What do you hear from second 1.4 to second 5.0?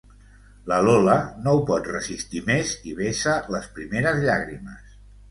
no ho pot resistir més i vessa les primeres llàgrimes.